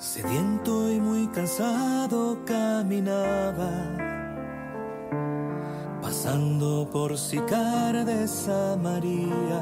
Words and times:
Sediento 0.00 0.90
y 0.90 0.98
muy 0.98 1.26
cansado 1.26 2.38
caminaba, 2.46 3.70
pasando 6.00 6.88
por 6.90 7.18
Sicar 7.18 8.06
de 8.06 8.26
Samaria. 8.26 9.60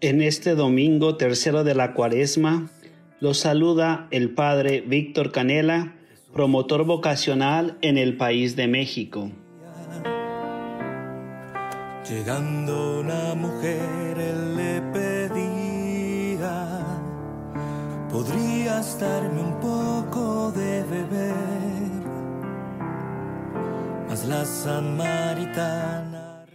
En 0.00 0.22
este 0.22 0.54
domingo 0.54 1.16
tercero 1.16 1.64
de 1.64 1.74
la 1.74 1.94
cuaresma, 1.94 2.70
los 3.18 3.38
saluda 3.38 4.06
el 4.12 4.30
Padre 4.30 4.82
Víctor 4.82 5.32
Canela, 5.32 5.96
promotor 6.32 6.84
vocacional 6.84 7.76
en 7.82 7.98
el 7.98 8.16
país 8.16 8.54
de 8.54 8.68
México. 8.68 9.32
Llegando 12.08 13.00
una 13.00 13.34
mujer, 13.34 14.16
él 14.16 14.55
¿Podrías 18.16 18.98
darme 18.98 19.42
un 19.42 19.60
poco 19.60 20.50
de 20.52 20.82
beber? 20.84 21.34
Mas 24.08 24.24
la 24.24 24.42
samaritana 24.46 26.46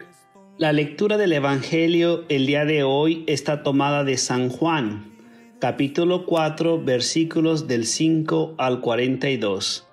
La 0.57 0.73
lectura 0.73 1.17
del 1.17 1.33
Evangelio 1.33 2.25
el 2.29 2.47
día 2.47 2.65
de 2.65 2.81
hoy 2.81 3.23
está 3.27 3.61
tomada 3.61 4.03
de 4.03 4.17
San 4.17 4.49
Juan, 4.49 5.13
capítulo 5.59 6.25
4, 6.25 6.83
versículos 6.83 7.67
del 7.67 7.85
5 7.85 8.55
al 8.57 8.81
42. 8.81 9.87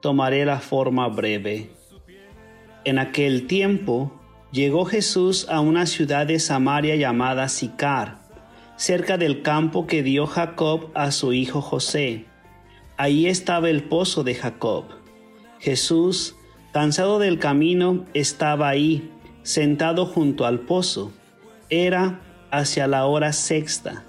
Tomaré 0.00 0.44
la 0.44 0.60
forma 0.60 1.08
breve. 1.08 1.70
En 2.84 3.00
aquel 3.00 3.48
tiempo 3.48 4.12
llegó 4.52 4.84
Jesús 4.84 5.48
a 5.48 5.58
una 5.58 5.86
ciudad 5.86 6.28
de 6.28 6.38
Samaria 6.38 6.94
llamada 6.94 7.48
Sicar 7.48 8.17
cerca 8.78 9.18
del 9.18 9.42
campo 9.42 9.88
que 9.88 10.04
dio 10.04 10.26
Jacob 10.26 10.92
a 10.94 11.10
su 11.10 11.32
hijo 11.32 11.60
José. 11.60 12.26
Ahí 12.96 13.26
estaba 13.26 13.68
el 13.68 13.82
pozo 13.82 14.22
de 14.22 14.36
Jacob. 14.36 14.84
Jesús, 15.58 16.36
cansado 16.72 17.18
del 17.18 17.40
camino, 17.40 18.06
estaba 18.14 18.68
ahí, 18.68 19.10
sentado 19.42 20.06
junto 20.06 20.46
al 20.46 20.60
pozo. 20.60 21.12
Era 21.70 22.20
hacia 22.52 22.86
la 22.86 23.04
hora 23.06 23.32
sexta. 23.32 24.04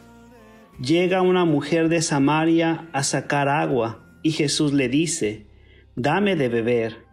Llega 0.80 1.24
una 1.24 1.46
mujer 1.46 1.90
de 1.90 2.04
Samaria 2.04 2.88
a 2.94 3.04
sacar 3.04 3.50
agua 3.50 4.06
y 4.22 4.32
Jesús 4.32 4.72
le 4.72 4.88
dice, 4.88 5.48
Dame 5.96 6.36
de 6.36 6.48
beber. 6.48 7.06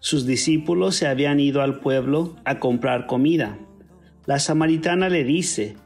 Sus 0.00 0.24
discípulos 0.24 0.96
se 0.96 1.06
habían 1.06 1.40
ido 1.40 1.60
al 1.60 1.78
pueblo 1.80 2.36
a 2.46 2.58
comprar 2.58 3.06
comida. 3.06 3.58
La 4.24 4.38
samaritana 4.38 5.08
le 5.10 5.24
dice, 5.24 5.76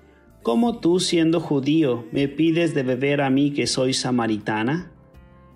¿Cómo 0.43 0.79
tú, 0.79 1.01
siendo 1.01 1.39
judío, 1.39 2.07
me 2.13 2.27
pides 2.27 2.75
de 2.75 2.83
beber 2.83 3.21
a 3.21 3.29
mí 3.29 3.51
que 3.51 3.67
soy 3.67 3.93
samaritana? 3.93 4.91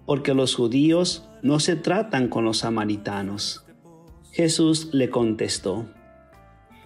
Porque 0.04 0.34
los 0.34 0.54
judíos 0.54 1.26
no 1.42 1.58
se 1.58 1.74
tratan 1.74 2.28
con 2.28 2.44
los 2.44 2.58
samaritanos. 2.58 3.64
Jesús 4.30 4.90
le 4.92 5.08
contestó, 5.08 5.86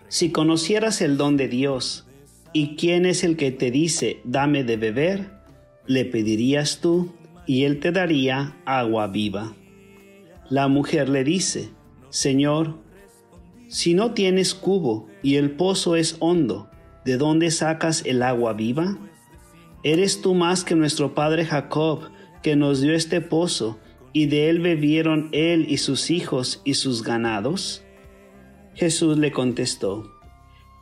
Si 0.06 0.30
conocieras 0.30 1.00
el 1.00 1.16
don 1.16 1.36
de 1.36 1.48
Dios, 1.48 2.06
y 2.52 2.76
quién 2.76 3.04
es 3.04 3.24
el 3.24 3.36
que 3.36 3.50
te 3.50 3.72
dice, 3.72 4.20
dame 4.24 4.62
de 4.62 4.76
beber, 4.76 5.30
le 5.86 6.04
pedirías 6.04 6.80
tú, 6.80 7.12
y 7.46 7.64
él 7.64 7.80
te 7.80 7.90
daría 7.90 8.56
agua 8.64 9.08
viva. 9.08 9.56
La 10.50 10.68
mujer 10.68 11.08
le 11.08 11.24
dice, 11.24 11.70
Señor, 12.10 12.78
si 13.66 13.94
no 13.94 14.12
tienes 14.12 14.54
cubo 14.54 15.08
y 15.22 15.34
el 15.34 15.50
pozo 15.50 15.96
es 15.96 16.16
hondo, 16.20 16.70
¿de 17.08 17.16
dónde 17.16 17.50
sacas 17.50 18.02
el 18.04 18.22
agua 18.22 18.52
viva? 18.52 18.98
¿Eres 19.82 20.20
tú 20.20 20.34
más 20.34 20.62
que 20.62 20.74
nuestro 20.74 21.14
padre 21.14 21.46
Jacob, 21.46 22.10
que 22.42 22.54
nos 22.54 22.82
dio 22.82 22.92
este 22.92 23.22
pozo, 23.22 23.78
y 24.12 24.26
de 24.26 24.50
él 24.50 24.60
bebieron 24.60 25.30
él 25.32 25.64
y 25.70 25.78
sus 25.78 26.10
hijos 26.10 26.60
y 26.66 26.74
sus 26.74 27.02
ganados? 27.02 27.82
Jesús 28.74 29.16
le 29.16 29.32
contestó, 29.32 30.04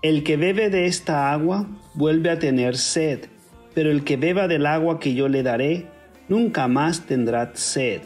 El 0.02 0.24
que 0.24 0.36
bebe 0.36 0.68
de 0.68 0.86
esta 0.86 1.32
agua 1.32 1.68
vuelve 1.94 2.30
a 2.30 2.40
tener 2.40 2.76
sed, 2.76 3.26
pero 3.72 3.92
el 3.92 4.02
que 4.02 4.16
beba 4.16 4.48
del 4.48 4.66
agua 4.66 4.98
que 4.98 5.14
yo 5.14 5.28
le 5.28 5.44
daré, 5.44 5.86
nunca 6.28 6.66
más 6.66 7.06
tendrá 7.06 7.52
sed. 7.54 8.00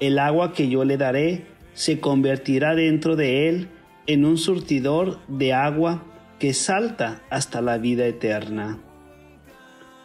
El 0.00 0.18
agua 0.18 0.54
que 0.54 0.70
yo 0.70 0.86
le 0.86 0.96
daré 0.96 1.44
se 1.74 2.00
convertirá 2.00 2.74
dentro 2.74 3.16
de 3.16 3.50
él 3.50 3.68
en 4.06 4.24
un 4.24 4.38
surtidor 4.38 5.18
de 5.28 5.52
agua 5.52 6.06
que 6.40 6.54
salta 6.54 7.22
hasta 7.28 7.60
la 7.60 7.76
vida 7.76 8.06
eterna. 8.06 8.78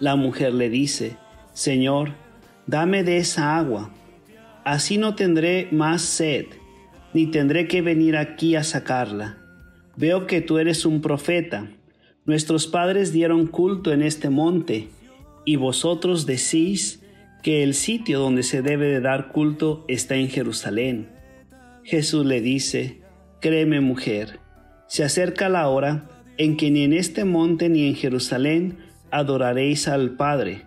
La 0.01 0.18
mujer 0.18 0.53
le 0.53 0.69
dice, 0.69 1.16
Señor, 1.53 2.12
dame 2.68 3.06
de 3.06 3.18
esa 3.18 3.57
agua, 3.57 3.90
así 4.66 4.97
no 4.97 5.16
tendré 5.16 5.69
más 5.72 6.01
sed, 6.01 6.47
ni 7.13 7.28
tendré 7.28 7.69
que 7.69 7.81
venir 7.81 8.18
aquí 8.18 8.57
a 8.57 8.66
sacarla. 8.66 9.38
Veo 9.96 10.28
que 10.28 10.41
tú 10.41 10.57
eres 10.57 10.85
un 10.85 11.00
profeta. 11.00 11.69
Nuestros 12.25 12.67
padres 12.67 13.13
dieron 13.13 13.47
culto 13.47 13.94
en 13.94 14.02
este 14.02 14.29
monte, 14.29 14.90
y 15.46 15.56
vosotros 15.56 16.25
decís 16.25 17.02
que 17.44 17.63
el 17.63 17.73
sitio 17.73 18.19
donde 18.19 18.44
se 18.44 18.62
debe 18.62 18.88
de 18.88 19.00
dar 19.00 19.31
culto 19.31 19.85
está 19.88 20.16
en 20.16 20.28
Jerusalén. 20.28 21.07
Jesús 21.85 22.25
le 22.25 22.41
dice, 22.41 23.00
Créeme 23.40 23.79
mujer, 23.79 24.40
se 24.88 25.06
acerca 25.06 25.47
la 25.47 25.69
hora 25.69 26.09
en 26.38 26.57
que 26.57 26.72
ni 26.72 26.84
en 26.84 26.94
este 26.94 27.25
monte 27.25 27.69
ni 27.69 27.88
en 27.88 27.96
Jerusalén 27.96 28.78
adoraréis 29.12 29.88
al 29.88 30.12
Padre. 30.12 30.66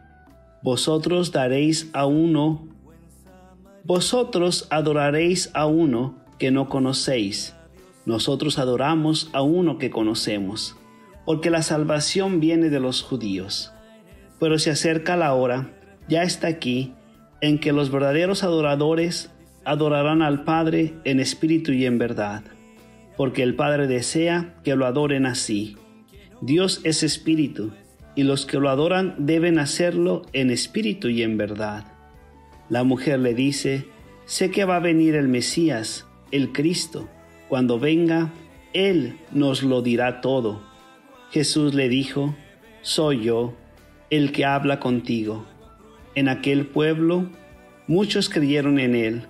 Vosotros 0.63 1.33
daréis 1.33 1.91
a 1.93 2.07
uno, 2.07 2.67
vosotros 3.85 4.67
adoraréis 4.71 5.51
a 5.55 5.67
uno 5.67 6.17
que 6.39 6.51
no 6.51 6.69
conocéis. 6.69 7.55
Nosotros 8.07 8.59
adoramos 8.59 9.31
a 9.33 9.43
uno 9.43 9.79
que 9.79 9.91
conocemos, 9.91 10.77
porque 11.27 11.51
la 11.51 11.63
salvación 11.63 12.41
viene 12.41 12.71
de 12.71 12.81
los 12.81 13.03
judíos. 13.03 13.73
Pero 14.41 14.59
se 14.59 14.71
acerca 14.71 15.17
la 15.17 15.35
hora, 15.35 15.75
ya 16.09 16.23
está 16.23 16.49
aquí, 16.49 16.95
en 17.41 17.59
que 17.59 17.73
los 17.73 17.91
verdaderos 17.91 18.43
adoradores 18.43 19.31
adorarán 19.65 20.23
al 20.23 20.45
Padre 20.45 20.95
en 21.05 21.21
espíritu 21.21 21.73
y 21.73 21.85
en 21.85 21.99
verdad 21.99 22.43
porque 23.19 23.43
el 23.43 23.57
Padre 23.57 23.89
desea 23.89 24.55
que 24.63 24.77
lo 24.77 24.87
adoren 24.87 25.27
así. 25.27 25.77
Dios 26.41 26.81
es 26.85 27.03
espíritu, 27.03 27.73
y 28.15 28.23
los 28.23 28.47
que 28.47 28.61
lo 28.61 28.71
adoran 28.71 29.17
deben 29.19 29.59
hacerlo 29.59 30.23
en 30.33 30.51
espíritu 30.51 31.09
y 31.09 31.25
en 31.25 31.37
verdad. 31.37 31.85
La 32.69 32.85
mujer 32.85 33.19
le 33.19 33.35
dice, 33.35 33.87
sé 34.25 34.53
que 34.53 34.65
va 34.65 34.77
a 34.77 34.81
venir 34.81 35.17
el 35.17 35.27
Mesías, 35.27 36.07
el 36.31 36.53
Cristo. 36.53 37.09
Cuando 37.49 37.81
venga, 37.81 38.31
Él 38.73 39.19
nos 39.33 39.65
lo 39.65 39.83
dirá 39.83 40.21
todo. 40.21 40.63
Jesús 41.33 41.75
le 41.75 41.89
dijo, 41.89 42.37
soy 42.83 43.25
yo, 43.25 43.53
el 44.11 44.31
que 44.31 44.45
habla 44.45 44.79
contigo. 44.79 45.45
En 46.15 46.29
aquel 46.29 46.67
pueblo, 46.67 47.29
muchos 47.89 48.29
creyeron 48.29 48.79
en 48.79 48.95
Él. 48.95 49.23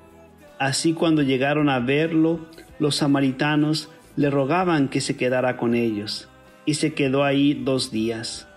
Así 0.59 0.93
cuando 0.93 1.23
llegaron 1.23 1.71
a 1.71 1.79
verlo, 1.79 2.49
los 2.79 2.97
samaritanos 2.97 3.91
le 4.17 4.31
rogaban 4.31 4.89
que 4.89 5.01
se 5.01 5.17
quedara 5.17 5.57
con 5.57 5.75
ellos, 5.75 6.29
y 6.67 6.75
se 6.75 6.95
quedó 6.95 7.25
ahí 7.25 7.55
dos 7.55 7.91
días. 7.91 8.49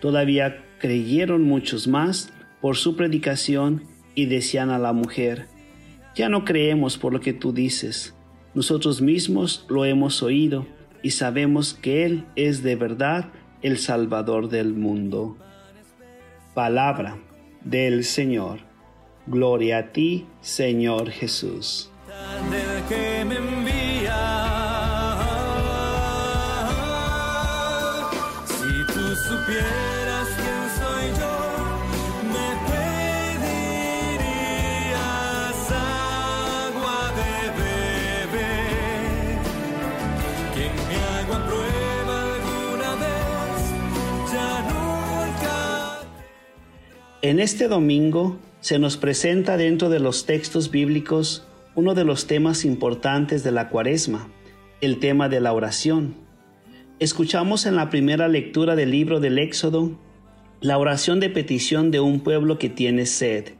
Todavía 0.00 0.62
creyeron 0.78 1.42
muchos 1.42 1.88
más 1.88 2.32
por 2.60 2.76
su 2.76 2.96
predicación 2.96 3.84
y 4.14 4.26
decían 4.26 4.70
a 4.70 4.78
la 4.78 4.92
mujer, 4.92 5.46
ya 6.14 6.28
no 6.28 6.44
creemos 6.44 6.96
por 6.96 7.12
lo 7.12 7.20
que 7.20 7.32
tú 7.32 7.52
dices, 7.52 8.14
nosotros 8.54 9.02
mismos 9.02 9.66
lo 9.68 9.84
hemos 9.84 10.22
oído 10.22 10.66
y 11.02 11.10
sabemos 11.10 11.74
que 11.74 12.04
Él 12.06 12.24
es 12.36 12.62
de 12.62 12.74
verdad 12.74 13.30
el 13.60 13.78
Salvador 13.78 14.48
del 14.48 14.72
mundo. 14.72 15.36
Palabra 16.54 17.18
del 17.62 18.04
Señor. 18.04 18.60
Gloria 19.26 19.78
a 19.78 19.92
ti, 19.92 20.26
Señor 20.40 21.10
Jesús. 21.10 21.90
Supieras 29.46 30.28
quién 30.36 30.64
soy 30.76 31.06
yo, 31.20 31.36
me 32.32 32.48
pedirías 33.38 34.38
agua 35.70 37.00
de 37.16 37.32
beber. 38.26 39.38
Quien 40.54 40.74
me 40.88 40.96
haga 40.96 41.36
prueba 41.46 42.16
alguna 42.34 42.90
vez, 42.96 43.60
ya 44.32 44.50
nunca. 44.62 45.56
En 47.22 47.38
este 47.38 47.68
domingo 47.68 48.38
se 48.60 48.78
nos 48.80 48.96
presenta 48.96 49.56
dentro 49.56 49.88
de 49.90 50.00
los 50.00 50.26
textos 50.26 50.70
bíblicos 50.72 51.46
uno 51.76 51.94
de 51.94 52.04
los 52.04 52.26
temas 52.26 52.64
importantes 52.64 53.44
de 53.44 53.52
la 53.52 53.68
cuaresma, 53.68 54.28
el 54.80 54.98
tema 54.98 55.28
de 55.28 55.40
la 55.40 55.52
oración. 55.52 56.25
Escuchamos 56.98 57.66
en 57.66 57.76
la 57.76 57.90
primera 57.90 58.26
lectura 58.26 58.74
del 58.74 58.90
libro 58.90 59.20
del 59.20 59.38
Éxodo 59.38 59.98
La 60.62 60.78
oración 60.78 61.20
de 61.20 61.28
petición 61.28 61.90
de 61.90 62.00
un 62.00 62.20
pueblo 62.20 62.58
que 62.58 62.70
tiene 62.70 63.04
sed, 63.04 63.52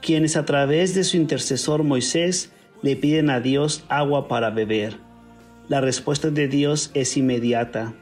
quienes 0.00 0.38
a 0.38 0.46
través 0.46 0.94
de 0.94 1.04
su 1.04 1.18
intercesor 1.18 1.82
Moisés 1.82 2.50
le 2.80 2.96
piden 2.96 3.28
a 3.28 3.40
Dios 3.40 3.84
agua 3.90 4.26
para 4.26 4.48
beber. 4.48 4.96
La 5.68 5.82
respuesta 5.82 6.30
de 6.30 6.48
Dios 6.48 6.90
es 6.94 7.18
inmediata. 7.18 7.92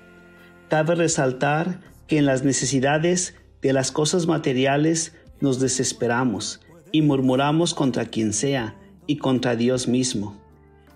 Cabe 0.68 0.94
resaltar 0.94 1.80
que 2.06 2.18
en 2.18 2.26
las 2.26 2.44
necesidades 2.44 3.34
de 3.62 3.72
las 3.72 3.90
cosas 3.90 4.28
materiales 4.28 5.16
nos 5.40 5.58
desesperamos 5.58 6.60
y 6.92 7.02
murmuramos 7.02 7.74
contra 7.74 8.04
quien 8.04 8.32
sea 8.32 8.76
y 9.08 9.16
contra 9.16 9.56
Dios 9.56 9.88
mismo. 9.88 10.40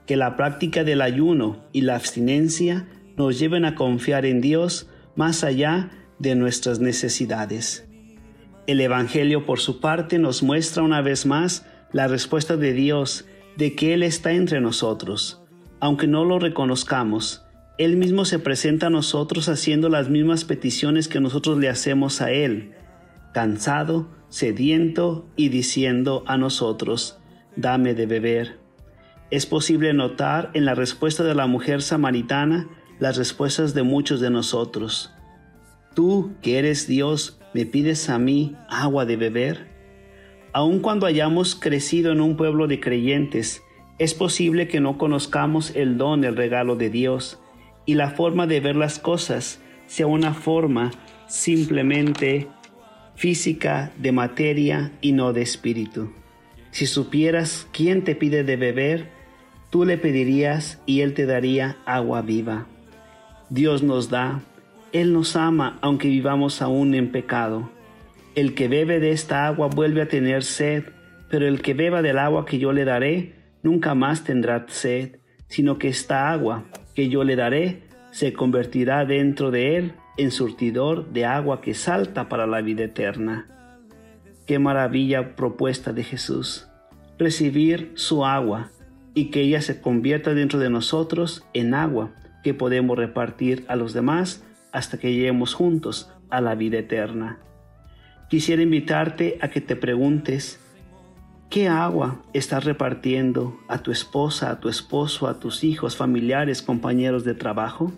Que 0.07 0.15
la 0.15 0.37
práctica 0.37 0.85
del 0.85 1.01
ayuno 1.01 1.57
y 1.73 1.81
la 1.81 1.97
abstinencia 1.97 2.87
nos 3.17 3.39
lleven 3.39 3.65
a 3.65 3.75
confiar 3.75 4.27
en 4.27 4.41
Dios 4.41 4.89
más 5.17 5.45
allá 5.45 5.91
de 6.19 6.35
nuestras 6.35 6.81
necesidades. 6.81 7.87
El 8.67 8.81
Evangelio, 8.81 9.45
por 9.45 9.61
su 9.61 9.81
parte, 9.81 10.19
nos 10.19 10.43
muestra 10.43 10.83
una 10.83 11.03
vez 11.03 11.27
más 11.27 11.67
la 11.93 12.09
respuesta 12.09 12.57
de 12.57 12.73
Dios 12.73 13.27
de 13.57 13.75
que 13.75 13.95
Él 13.95 14.03
está 14.03 14.33
entre 14.33 14.61
nosotros. 14.61 15.43
Aunque 15.81 16.07
no 16.07 16.25
lo 16.25 16.39
reconozcamos, 16.39 17.45
Él 17.79 17.97
mismo 17.97 18.25
se 18.25 18.39
presenta 18.39 18.87
a 18.87 18.91
nosotros 18.91 19.49
haciendo 19.49 19.89
las 19.89 20.09
mismas 20.09 20.45
peticiones 20.45 21.09
que 21.09 21.21
nosotros 21.21 21.59
le 21.59 21.69
hacemos 21.69 22.21
a 22.21 22.33
Él, 22.33 22.73
cansado, 23.33 24.09
sediento 24.29 25.29
y 25.37 25.51
diciendo 25.51 26.25
a 26.27 26.39
nosotros, 26.39 27.19
dame 27.55 27.95
de 27.95 28.07
beber. 28.07 28.59
Es 29.31 29.47
posible 29.47 29.93
notar 29.93 30.51
en 30.55 30.65
la 30.65 30.75
respuesta 30.75 31.23
de 31.23 31.35
la 31.35 31.47
mujer 31.47 31.83
samaritana 31.83 32.69
las 32.99 33.17
respuestas 33.17 33.75
de 33.75 33.83
muchos 33.83 34.21
de 34.21 34.31
nosotros. 34.31 35.13
Tú, 35.95 36.33
que 36.43 36.59
eres 36.59 36.87
Dios, 36.87 37.41
me 37.55 37.67
pides 37.67 38.09
a 38.11 38.19
mí 38.19 38.57
agua 38.69 39.05
de 39.05 39.17
beber. 39.17 39.69
Aun 40.53 40.81
cuando 40.81 41.07
hayamos 41.07 41.55
crecido 41.55 42.13
en 42.13 42.21
un 42.21 42.37
pueblo 42.37 42.67
de 42.67 42.81
creyentes, 42.81 43.63
es 43.99 44.15
posible 44.15 44.67
que 44.67 44.81
no 44.81 44.99
conozcamos 44.99 45.75
el 45.77 45.97
don, 45.97 46.25
el 46.25 46.37
regalo 46.37 46.77
de 46.77 46.91
Dios, 46.91 47.41
y 47.87 47.95
la 47.95 48.11
forma 48.11 48.47
de 48.47 48.61
ver 48.61 48.77
las 48.77 48.99
cosas 48.99 49.61
sea 49.87 50.07
una 50.07 50.35
forma 50.35 50.91
simplemente 51.29 52.49
física, 53.15 53.93
de 53.99 54.13
materia 54.13 54.93
y 55.01 55.13
no 55.13 55.33
de 55.33 55.43
espíritu. 55.43 56.13
Si 56.71 56.87
supieras 56.87 57.69
quién 57.73 58.03
te 58.03 58.17
pide 58.17 58.43
de 58.43 58.57
beber, 58.57 59.11
tú 59.71 59.85
le 59.85 59.97
pedirías 59.97 60.81
y 60.87 61.03
él 61.03 61.15
te 61.15 61.27
daría 61.27 61.77
agua 61.87 62.23
viva. 62.23 62.67
Dios 63.55 63.85
nos 63.85 64.11
da, 64.11 64.43
Él 64.91 65.13
nos 65.13 65.37
ama 65.37 65.79
aunque 65.81 66.09
vivamos 66.09 66.61
aún 66.61 66.93
en 66.93 67.13
pecado. 67.13 67.71
El 68.35 68.57
que 68.57 68.67
bebe 68.67 68.99
de 68.99 69.13
esta 69.13 69.47
agua 69.47 69.69
vuelve 69.69 70.03
a 70.03 70.09
tener 70.09 70.43
sed, 70.43 70.87
pero 71.31 71.47
el 71.47 71.63
que 71.63 71.73
beba 71.73 72.03
del 72.03 72.19
agua 72.19 72.47
que 72.47 72.59
yo 72.59 72.73
le 72.73 72.85
daré 72.85 73.37
nunca 73.63 73.95
más 73.95 74.25
tendrá 74.25 74.67
sed, 74.67 75.21
sino 75.47 75.79
que 75.79 75.87
esta 75.87 76.33
agua 76.33 76.65
que 76.97 77.09
yo 77.09 77.23
le 77.23 77.37
daré 77.37 77.85
se 78.11 78.33
convertirá 78.33 79.05
dentro 79.05 79.53
de 79.53 79.77
él 79.77 79.93
en 80.17 80.33
surtidor 80.33 81.13
de 81.13 81.25
agua 81.25 81.61
que 81.61 81.75
salta 81.75 82.29
para 82.29 82.49
la 82.49 82.61
vida 82.61 82.83
eterna. 82.83 83.47
Qué 84.49 84.59
maravilla 84.59 85.37
propuesta 85.37 85.93
de 85.93 86.03
Jesús, 86.03 86.67
recibir 87.21 87.93
su 87.95 88.25
agua 88.25 88.73
y 89.15 89.27
que 89.27 89.43
ella 89.43 89.61
se 89.61 89.81
convierta 89.81 90.35
dentro 90.35 90.59
de 90.59 90.71
nosotros 90.71 91.47
en 91.55 91.75
agua 91.75 92.11
que 92.45 92.55
podemos 92.55 92.97
repartir 92.97 93.65
a 93.67 93.75
los 93.75 93.93
demás 93.93 94.45
hasta 94.71 94.99
que 94.99 95.13
lleguemos 95.13 95.55
juntos 95.55 96.13
a 96.31 96.41
la 96.41 96.55
vida 96.55 96.79
eterna. 96.79 97.39
Quisiera 98.29 98.63
invitarte 98.63 99.39
a 99.41 99.49
que 99.49 99.61
te 99.61 99.75
preguntes, 99.77 100.61
¿qué 101.51 101.69
agua 101.69 102.23
estás 102.33 102.65
repartiendo 102.65 103.59
a 103.69 103.79
tu 103.79 103.91
esposa, 103.91 104.51
a 104.51 104.61
tu 104.61 104.69
esposo, 104.69 105.27
a 105.27 105.41
tus 105.41 105.65
hijos, 105.65 105.97
familiares, 105.97 106.63
compañeros 106.63 107.25
de 107.25 107.35
trabajo? 107.35 107.93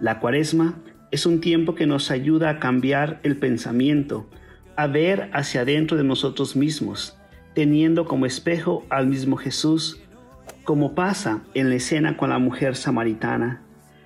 La 0.00 0.20
cuaresma 0.20 0.74
es 1.10 1.26
un 1.26 1.40
tiempo 1.40 1.74
que 1.74 1.86
nos 1.86 2.10
ayuda 2.10 2.50
a 2.50 2.58
cambiar 2.60 3.20
el 3.22 3.36
pensamiento, 3.36 4.28
a 4.76 4.86
ver 4.86 5.30
hacia 5.34 5.62
adentro 5.62 5.96
de 5.96 6.04
nosotros 6.04 6.56
mismos, 6.56 7.18
teniendo 7.54 8.06
como 8.06 8.26
espejo 8.26 8.86
al 8.88 9.08
mismo 9.08 9.36
Jesús, 9.36 10.00
como 10.70 10.94
pasa 10.94 11.42
en 11.54 11.68
la 11.68 11.74
escena 11.74 12.16
con 12.16 12.30
la 12.30 12.38
mujer 12.38 12.76
samaritana. 12.76 13.60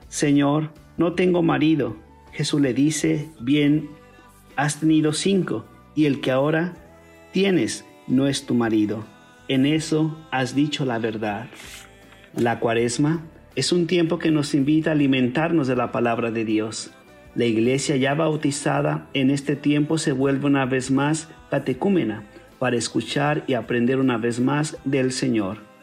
Señor, 0.09 0.71
no 0.97 1.13
tengo 1.13 1.43
marido. 1.43 1.99
Jesús 2.33 2.59
le 2.63 2.73
dice, 2.73 3.29
bien, 3.39 3.91
has 4.57 4.81
tenido 4.81 5.13
cinco, 5.13 5.67
y 5.95 6.07
el 6.07 6.23
que 6.23 6.31
ahora 6.31 6.73
tienes 7.33 7.85
no 8.09 8.29
es 8.29 8.47
tu 8.47 8.55
marido. 8.55 9.05
En 9.47 9.67
eso 9.67 10.17
has 10.31 10.55
dicho 10.55 10.87
la 10.87 10.99
verdad. 10.99 11.49
La 12.35 12.61
cuaresma 12.61 13.27
es 13.57 13.71
un 13.71 13.87
tiempo 13.87 14.19
que 14.19 14.31
nos 14.31 14.55
invita 14.55 14.89
a 14.89 14.95
alimentarnos 14.95 15.69
de 15.69 15.77
la 15.77 15.93
palabra 15.93 16.31
de 16.31 16.47
Dios. 16.47 16.93
La 17.35 17.45
iglesia 17.45 17.97
ya 17.97 18.15
bautizada 18.15 19.11
en 19.13 19.31
este 19.31 19.55
tiempo 19.55 19.99
se 19.99 20.13
vuelve 20.13 20.47
una 20.47 20.65
vez 20.65 20.91
más 20.91 21.29
catecúmena 21.51 22.25
para 22.59 22.77
escuchar 22.77 23.45
y 23.47 23.53
aprender 23.53 23.99
una 23.99 24.17
vez 24.17 24.41
más 24.41 24.79
del 24.87 25.13
Señor. 25.13 25.74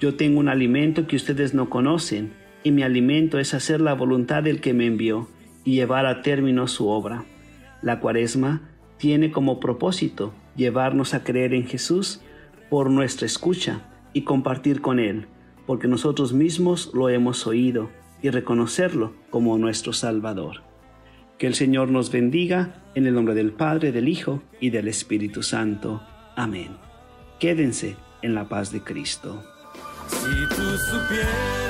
Yo 0.00 0.14
tengo 0.14 0.40
un 0.40 0.48
alimento 0.48 1.06
que 1.06 1.16
ustedes 1.16 1.52
no 1.52 1.68
conocen, 1.68 2.32
y 2.64 2.70
mi 2.70 2.82
alimento 2.82 3.38
es 3.38 3.52
hacer 3.52 3.82
la 3.82 3.94
voluntad 3.94 4.42
del 4.42 4.60
que 4.60 4.72
me 4.72 4.86
envió 4.86 5.28
y 5.62 5.74
llevar 5.74 6.06
a 6.06 6.22
término 6.22 6.66
su 6.68 6.88
obra. 6.88 7.24
La 7.82 8.00
cuaresma 8.00 8.62
tiene 8.96 9.30
como 9.30 9.60
propósito 9.60 10.32
llevarnos 10.56 11.12
a 11.12 11.22
creer 11.22 11.52
en 11.52 11.66
Jesús 11.66 12.22
por 12.70 12.90
nuestra 12.90 13.26
escucha 13.26 13.82
y 14.14 14.22
compartir 14.22 14.80
con 14.80 14.98
Él, 14.98 15.26
porque 15.66 15.86
nosotros 15.86 16.32
mismos 16.32 16.90
lo 16.94 17.10
hemos 17.10 17.46
oído 17.46 17.90
y 18.22 18.30
reconocerlo 18.30 19.12
como 19.28 19.58
nuestro 19.58 19.92
Salvador. 19.92 20.62
Que 21.38 21.46
el 21.46 21.54
Señor 21.54 21.90
nos 21.90 22.10
bendiga 22.10 22.84
en 22.94 23.06
el 23.06 23.14
nombre 23.14 23.34
del 23.34 23.52
Padre, 23.52 23.92
del 23.92 24.08
Hijo 24.08 24.42
y 24.60 24.70
del 24.70 24.88
Espíritu 24.88 25.42
Santo. 25.42 26.02
Amén. 26.36 26.76
Quédense 27.38 27.96
en 28.22 28.34
la 28.34 28.48
paz 28.48 28.72
de 28.72 28.82
Cristo. 28.82 29.42
Si 30.10 30.46
tú 30.46 30.76
supieras 30.78 31.69